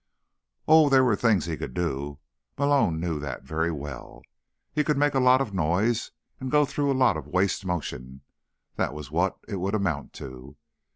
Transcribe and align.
Oh, 0.67 0.89
there 0.89 1.03
were 1.03 1.15
things 1.15 1.45
he 1.45 1.55
could 1.55 1.75
do. 1.75 2.17
Malone 2.57 2.99
knew 2.99 3.19
that 3.19 3.43
very 3.43 3.69
well. 3.71 4.23
He 4.73 4.83
could 4.83 4.97
make 4.97 5.13
a 5.13 5.19
lot 5.19 5.41
of 5.41 5.53
noise 5.53 6.09
and 6.39 6.49
go 6.49 6.65
through 6.65 6.91
a 6.91 6.97
lot 6.97 7.17
of 7.17 7.27
waste 7.27 7.67
motion—that 7.67 8.95
was 8.95 9.11
what 9.11 9.37
it 9.47 9.57
would 9.57 9.75
amount 9.75 10.13
to. 10.13 10.55